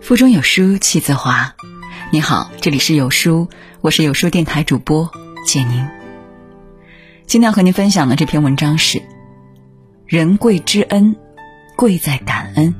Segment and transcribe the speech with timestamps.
[0.00, 1.56] 腹中有书气自华。
[2.12, 3.48] 你好，这里是有书，
[3.80, 5.10] 我是有书电台主播
[5.44, 5.84] 简宁。
[7.26, 9.02] 今天要和您分享的这篇文章是：
[10.06, 11.16] 人贵知恩，
[11.74, 12.72] 贵在感恩。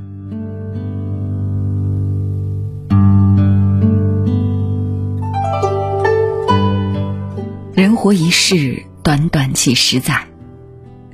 [7.74, 10.28] 人活一世，短短几十载，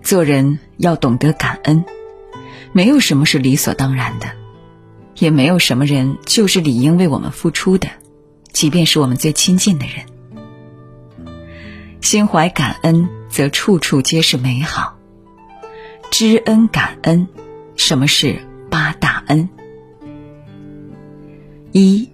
[0.03, 1.83] 做人要懂得感恩。
[2.73, 4.33] 没有什么是理所当然的，
[5.19, 7.89] 也没有什么人就是理应为我们付出的，
[8.53, 10.07] 即便是我们最亲近的人。
[12.01, 14.97] 心怀感恩，则处处皆是美好。
[16.11, 17.29] 知恩感恩，
[17.77, 19.49] 什么是八大恩？
[21.73, 22.09] 一，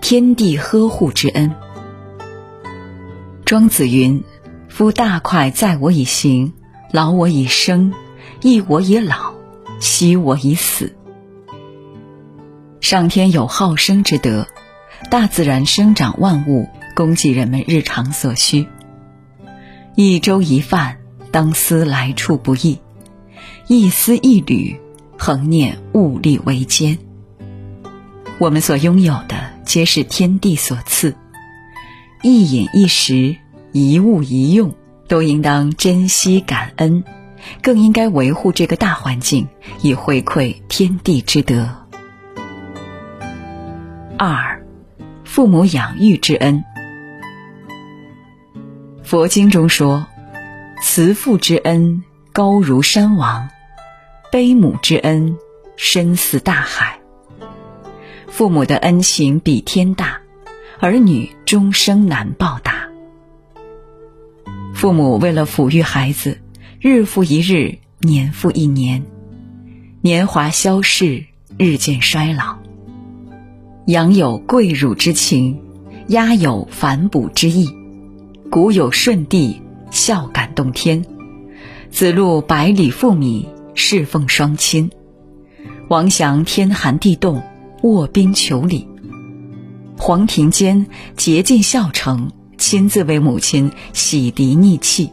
[0.00, 1.54] 天地呵护之恩。
[3.44, 4.22] 庄子云
[4.68, 6.52] ：“夫大快在我以行，
[6.92, 7.94] 劳我以生，
[8.42, 9.27] 益我以老。”
[9.80, 10.96] 惜我以死。
[12.80, 14.46] 上天有好生之德，
[15.10, 18.66] 大自然生长万物，供给人们日常所需。
[19.94, 20.98] 一粥一饭，
[21.30, 22.78] 当思来处不易；
[23.66, 24.80] 一丝一缕，
[25.18, 26.98] 恒念物力维艰。
[28.38, 31.16] 我们所拥有的，皆是天地所赐，
[32.22, 33.36] 一饮一食，
[33.72, 34.74] 一物一用，
[35.08, 37.02] 都应当珍惜感恩。
[37.62, 39.48] 更应该维护这个大环境，
[39.82, 41.68] 以回馈天地之德。
[44.16, 44.62] 二，
[45.24, 46.64] 父母养育之恩。
[49.02, 50.06] 佛经中说
[50.82, 53.48] ：“慈父之恩高如山王，
[54.30, 55.36] 悲母之恩
[55.76, 56.98] 深似大海。”
[58.28, 60.20] 父母的恩情比天大，
[60.80, 62.88] 儿女终生难报答。
[64.74, 66.38] 父母为了抚育孩子。
[66.80, 69.02] 日复一日，年复一年，
[70.00, 71.24] 年华消逝，
[71.58, 72.56] 日渐衰老。
[73.86, 75.58] 羊有跪乳之情，
[76.06, 77.68] 鸦有反哺之意。
[78.48, 79.60] 古有舜帝，
[79.90, 81.04] 孝感动天，
[81.90, 84.88] 子路百里赴米，侍奉双亲。
[85.88, 87.42] 王祥天寒地冻，
[87.82, 88.86] 卧冰求鲤。
[89.98, 90.86] 黄庭坚
[91.16, 95.10] 竭尽孝诚，亲自为母亲洗涤逆气。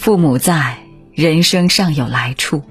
[0.00, 0.78] 父母在，
[1.12, 2.62] 人生尚有来处；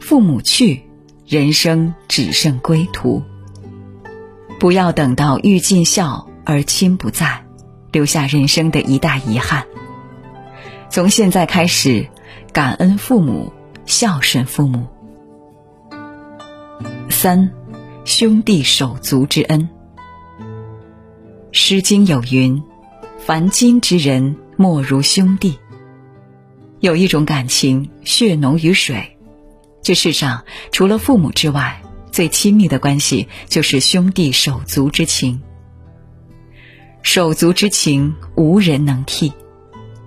[0.00, 0.84] 父母去，
[1.26, 3.22] 人生只剩归途。
[4.58, 7.44] 不要等到欲尽孝而亲不在，
[7.92, 9.66] 留下人生的一大遗憾。
[10.88, 12.08] 从现在开始，
[12.54, 13.52] 感恩父母，
[13.84, 14.86] 孝顺父母。
[17.10, 17.50] 三，
[18.06, 19.68] 兄弟手足之恩。
[21.52, 22.62] 《诗经》有云
[23.20, 25.58] ：“凡今之人，莫如兄弟。”
[26.86, 29.16] 有一种感情，血浓于水。
[29.82, 31.82] 这世上除了父母之外，
[32.12, 35.40] 最亲密的关系就是兄弟手足之情。
[37.02, 39.32] 手足之情，无人能替。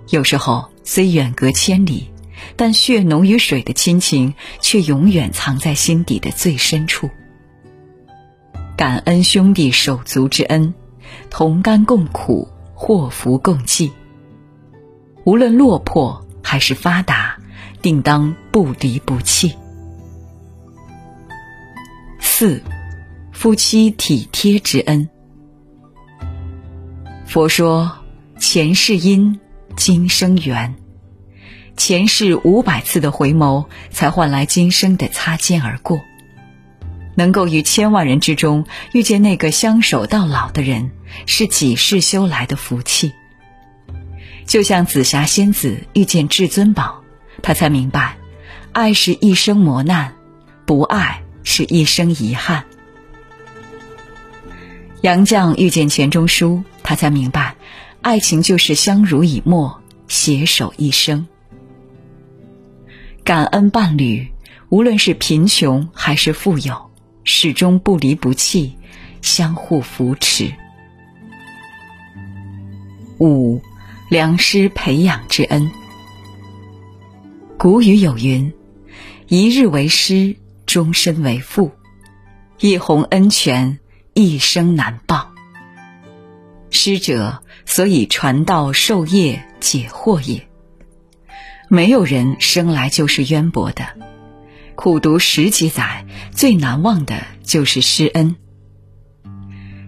[0.08, 2.08] 有时候虽远隔千里，
[2.56, 4.32] 但血浓于水的亲情，
[4.62, 7.10] 却永远藏在心底的最深处。
[8.74, 10.72] 感恩兄弟手足之恩，
[11.28, 13.92] 同甘共苦，祸福共济。
[15.24, 16.26] 无论落魄。
[16.42, 17.38] 还是发达，
[17.82, 19.54] 定当不离不弃。
[22.18, 22.62] 四，
[23.32, 25.08] 夫妻体贴之恩。
[27.26, 27.92] 佛说：
[28.38, 29.38] 前世因，
[29.76, 30.74] 今生缘。
[31.76, 36.00] 前世五百次的回眸，才换来今生的擦肩而过。
[37.16, 40.90] 能够与千万人之中遇见那个相守到老的人，
[41.26, 43.12] 是几世修来的福气。
[44.50, 47.04] 就像紫霞仙子遇见至尊宝，
[47.40, 48.16] 她才明白，
[48.72, 50.12] 爱是一生磨难，
[50.66, 52.64] 不爱是一生遗憾。
[55.02, 57.54] 杨绛遇见钱钟书，他才明白，
[58.02, 61.24] 爱情就是相濡以沫，携手一生。
[63.22, 64.32] 感恩伴侣，
[64.68, 66.90] 无论是贫穷还是富有，
[67.22, 68.74] 始终不离不弃，
[69.22, 70.52] 相互扶持。
[73.20, 73.62] 五。
[74.10, 75.70] 良师培养之恩。
[77.56, 78.52] 古语有云
[79.28, 80.34] ：“一日为师，
[80.66, 81.70] 终身为父。”
[82.58, 83.78] 一泓恩泉，
[84.12, 85.30] 一生难报。
[86.70, 90.48] 师者，所以传道授业解惑也。
[91.68, 93.84] 没有人生来就是渊博的，
[94.74, 98.34] 苦读十几载，最难忘的就是师恩。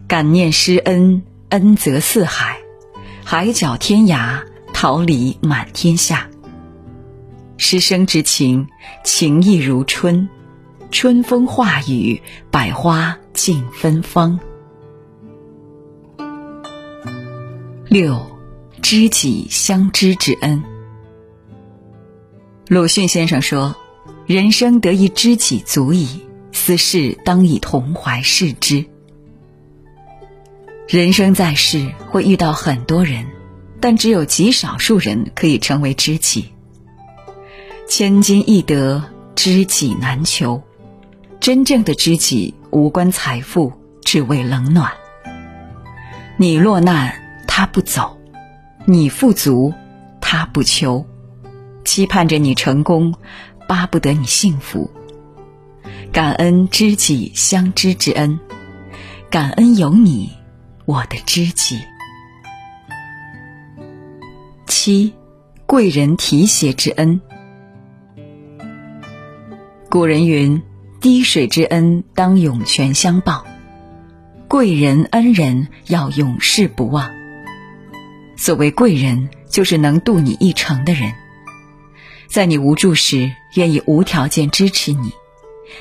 [0.06, 2.61] 感念师恩，恩泽四海。
[3.24, 4.42] 海角天涯，
[4.74, 6.28] 桃李满天下。
[7.56, 8.66] 师生之情，
[9.04, 10.28] 情意如春；
[10.90, 12.20] 春风化雨，
[12.50, 14.38] 百花竞芬芳。
[17.88, 18.20] 六，
[18.82, 20.62] 知己相知之恩。
[22.68, 23.74] 鲁迅先生说
[24.26, 26.22] ：“人生得一知己足矣，
[26.52, 28.84] 斯事当以同怀视之。”
[30.92, 33.24] 人生在世会遇到很多人，
[33.80, 36.52] 但只有极少数人可以成为知己。
[37.88, 39.02] 千金易得，
[39.34, 40.62] 知己难求。
[41.40, 43.72] 真正的知己无关财富，
[44.04, 44.92] 只为冷暖。
[46.36, 47.10] 你落难，
[47.48, 48.18] 他不走；
[48.84, 49.72] 你富足，
[50.20, 51.06] 他不求。
[51.86, 53.14] 期盼着你成功，
[53.66, 54.90] 巴不得你幸福。
[56.12, 58.38] 感恩知己相知之恩，
[59.30, 60.30] 感恩有你，
[60.84, 61.80] 我的知己。
[64.66, 65.12] 七，
[65.66, 67.20] 贵人提携之恩。
[69.88, 70.62] 古人云。
[71.00, 73.44] 滴水之恩，当涌泉相报；
[74.46, 77.10] 贵人恩人，要永世不忘。
[78.36, 81.12] 所谓贵人，就是能渡你一程的人，
[82.28, 85.10] 在你无助时愿意无条件支持你，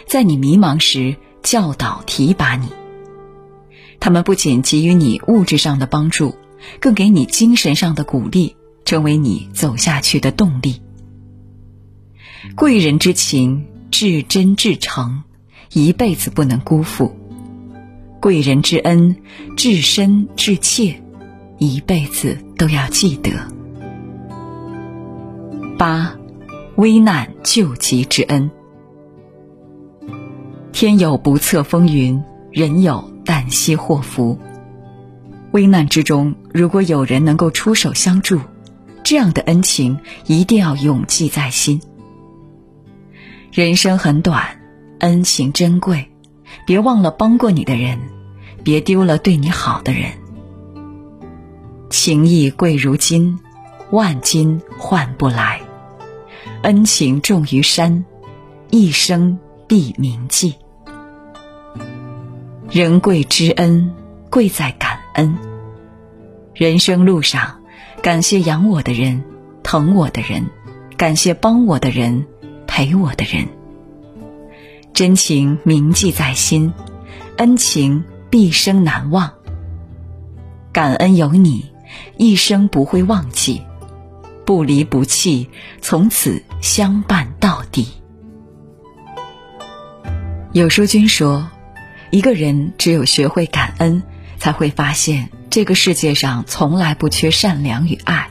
[0.07, 2.67] 在你迷茫时教导提拔你。
[4.01, 6.35] 他们不仅给予你物质上的帮助，
[6.81, 10.81] 更给你精神上的鼓励，成为你走下去的动力。
[12.57, 13.67] 贵人之情。
[13.91, 15.23] 至真至诚，
[15.73, 17.11] 一辈子不能辜负；
[18.21, 19.17] 贵人之恩，
[19.57, 20.95] 至深至切，
[21.57, 23.31] 一辈子都要记得。
[25.77, 26.15] 八，
[26.77, 28.49] 危难救急之恩。
[30.71, 34.37] 天有不测风云，人有旦夕祸福。
[35.51, 38.39] 危难之中，如果有人能够出手相助，
[39.03, 41.81] 这样的恩情一定要永记在心。
[43.51, 44.61] 人生很短，
[44.99, 46.09] 恩情珍贵，
[46.65, 47.99] 别忘了帮过你的人，
[48.63, 50.11] 别丢了对你好的人。
[51.89, 53.37] 情义贵如金，
[53.89, 55.59] 万金换不来；
[56.61, 58.05] 恩情重于山，
[58.69, 59.37] 一生
[59.67, 60.55] 必铭记。
[62.71, 63.93] 人贵知恩，
[64.29, 65.37] 贵在感恩。
[66.53, 67.59] 人生路上，
[68.01, 69.21] 感谢养我的人，
[69.61, 70.49] 疼我的人，
[70.95, 72.25] 感谢帮我的人。
[72.65, 73.49] 陪我的人，
[74.93, 76.71] 真情铭记在心，
[77.35, 79.33] 恩情毕生难忘。
[80.71, 81.65] 感恩有你，
[82.15, 83.61] 一生不会忘记，
[84.45, 85.49] 不离不弃，
[85.81, 87.89] 从此相伴到底。
[90.53, 91.49] 有书君说，
[92.11, 94.03] 一个人只有学会感恩，
[94.37, 98.29] 才会发现这个世界上从来不缺善良与爱。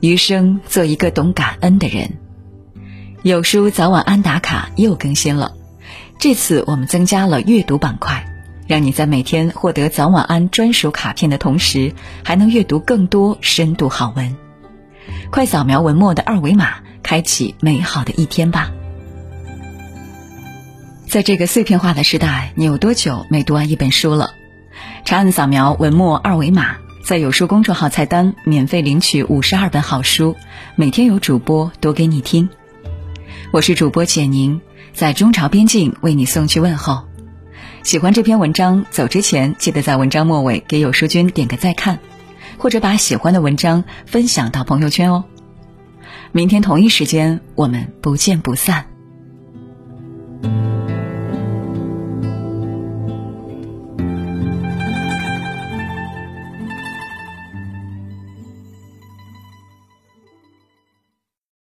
[0.00, 2.16] 余生做一个懂感恩的人。
[3.22, 5.52] 有书早晚安打卡又更新了，
[6.18, 8.24] 这次我们增加了阅读板块，
[8.66, 11.92] 让你在每天获得早晚安专属卡片的同时，
[12.24, 14.36] 还能阅读更多深度好文。
[15.30, 18.70] 快扫描文末的二维码，开启美好的一天吧。
[21.08, 24.34] 在这个碎片化的时代，你有多久没读完一本书了？
[25.06, 30.36] 长按扫描文末二维码，在有书公众号菜单免费领取五十二本好书，
[30.76, 32.50] 每天有主播读给你听。
[33.52, 34.60] 我是主播简宁，
[34.92, 37.04] 在中朝边境为你送去问候。
[37.82, 42.00] 喜欢这篇文章，走之前记得在文章末尾给有书君点个再看，
[42.58, 45.24] 或者把喜欢的文章分享到朋友圈哦。
[46.32, 48.84] 明天同一时间，我们不见不散。